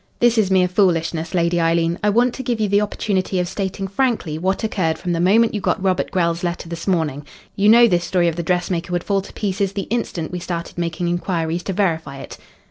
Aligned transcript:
"This 0.19 0.39
is 0.39 0.49
mere 0.49 0.67
foolishness, 0.67 1.35
Lady 1.35 1.59
Eileen. 1.61 1.99
I 2.01 2.09
want 2.09 2.33
to 2.33 2.41
give 2.41 2.59
you 2.59 2.67
the 2.67 2.81
opportunity 2.81 3.39
of 3.39 3.47
stating 3.47 3.87
frankly 3.87 4.39
what 4.39 4.63
occurred 4.63 4.97
from 4.97 5.11
the 5.13 5.19
moment 5.19 5.53
you 5.53 5.61
got 5.61 5.79
Robert 5.79 6.09
Grell's 6.09 6.43
letter 6.43 6.67
this 6.67 6.87
morning. 6.87 7.23
You 7.55 7.69
know 7.69 7.87
this 7.87 8.03
story 8.03 8.27
of 8.27 8.35
the 8.35 8.41
dressmaker 8.41 8.91
would 8.93 9.03
fall 9.03 9.21
to 9.21 9.31
pieces 9.33 9.73
the 9.73 9.85
instant 9.91 10.31
we 10.31 10.39
started 10.39 10.79
making 10.79 11.07
inquiries 11.07 11.61
to 11.65 11.73
verify 11.73 12.17
it." 12.17 12.39